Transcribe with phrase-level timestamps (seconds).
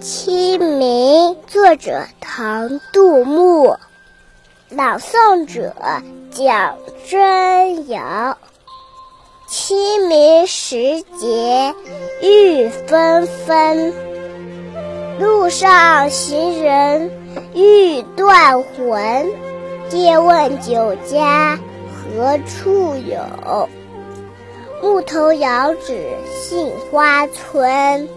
[0.00, 3.76] 清明作者唐杜牧
[4.68, 5.72] 朗诵者
[6.32, 6.76] 蒋
[7.08, 8.36] 真尧。
[9.48, 11.72] 清明时节
[12.20, 13.94] 雨纷纷
[15.20, 17.08] 路上行人
[17.54, 19.30] 欲断魂
[19.88, 23.68] 借问酒家何处有？
[24.82, 28.08] 牧童遥指杏花村